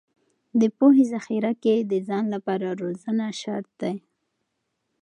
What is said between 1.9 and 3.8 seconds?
د ځان لپاره روزنه شرط